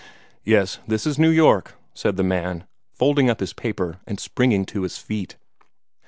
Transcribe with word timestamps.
"Yes, 0.43 0.79
this 0.87 1.05
is 1.05 1.19
New 1.19 1.29
York," 1.29 1.77
said 1.93 2.17
the 2.17 2.23
man, 2.23 2.63
folding 2.91 3.29
up 3.29 3.39
his 3.39 3.53
paper, 3.53 3.99
and 4.07 4.19
springing 4.19 4.65
to 4.65 4.81
his 4.81 4.97
feet. 4.97 5.35